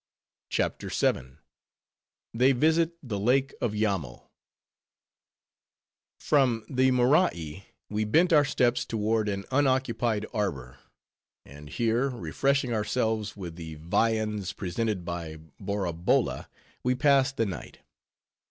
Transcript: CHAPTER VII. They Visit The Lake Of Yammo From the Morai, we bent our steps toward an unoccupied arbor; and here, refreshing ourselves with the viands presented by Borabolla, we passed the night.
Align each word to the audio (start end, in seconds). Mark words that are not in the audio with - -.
CHAPTER 0.49 0.89
VII. 0.89 1.35
They 2.33 2.53
Visit 2.53 2.97
The 3.03 3.19
Lake 3.19 3.53
Of 3.61 3.73
Yammo 3.75 4.29
From 6.19 6.65
the 6.67 6.89
Morai, 6.89 7.65
we 7.87 8.03
bent 8.05 8.33
our 8.33 8.43
steps 8.43 8.83
toward 8.83 9.29
an 9.29 9.45
unoccupied 9.51 10.25
arbor; 10.33 10.79
and 11.45 11.69
here, 11.69 12.09
refreshing 12.09 12.73
ourselves 12.73 13.37
with 13.37 13.57
the 13.57 13.75
viands 13.75 14.53
presented 14.53 15.05
by 15.05 15.37
Borabolla, 15.59 16.49
we 16.81 16.95
passed 16.95 17.37
the 17.37 17.45
night. 17.45 17.77